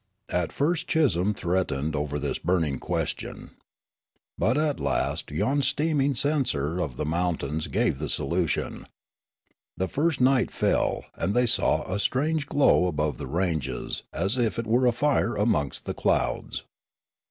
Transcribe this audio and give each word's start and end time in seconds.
"At 0.43 0.51
first 0.51 0.89
schism 0.89 1.35
threatened 1.35 1.95
over 1.95 2.17
this 2.17 2.39
burning 2.39 2.79
ques 2.79 3.13
tion. 3.15 3.51
But 4.35 4.57
at 4.57 4.79
last 4.79 5.29
yon 5.29 5.61
steaming 5.61 6.15
censer 6.15 6.79
of 6.79 6.97
the 6.97 7.05
mountains 7.05 7.67
gave 7.67 7.99
the 7.99 8.09
solution. 8.09 8.87
The 9.77 9.87
first 9.87 10.19
night 10.19 10.49
fell, 10.49 11.05
and 11.13 11.35
thej' 11.35 11.49
saw 11.49 11.83
a 11.87 11.99
strange 11.99 12.47
glow 12.47 12.87
above 12.87 13.19
the 13.19 13.27
ranges 13.27 14.01
as 14.11 14.39
if 14.39 14.57
it 14.57 14.65
were 14.65 14.87
a 14.87 14.91
fire 14.91 15.35
amongst 15.35 15.85
the 15.85 15.93
clouds. 15.93 16.63